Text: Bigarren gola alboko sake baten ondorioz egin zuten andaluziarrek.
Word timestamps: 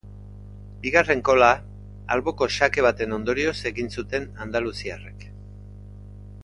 Bigarren 0.85 1.19
gola 1.29 1.49
alboko 2.15 2.47
sake 2.55 2.87
baten 2.87 3.15
ondorioz 3.19 3.55
egin 3.73 3.93
zuten 3.99 4.29
andaluziarrek. 4.47 5.29